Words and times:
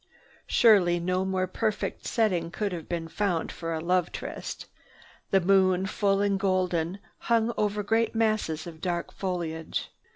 Surely 0.47 0.99
no 0.99 1.23
more 1.23 1.45
perfect 1.45 2.07
setting 2.07 2.49
could 2.49 2.71
have 2.71 2.89
been 2.89 3.07
found 3.07 3.51
for 3.51 3.71
a 3.71 3.79
love 3.79 4.11
tryst. 4.11 4.65
The 5.29 5.39
moon, 5.41 5.85
full 5.85 6.21
and 6.21 6.39
golden, 6.39 6.97
hung 7.19 7.53
over 7.55 7.83
great 7.83 8.15
masses 8.15 8.65
of 8.65 8.81
dark 8.81 9.13
foliage. 9.13 9.91